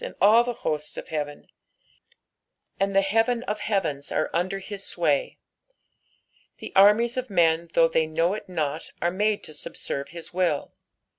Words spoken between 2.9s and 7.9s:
the heaven of heavens are under his sway. The nrmies of men though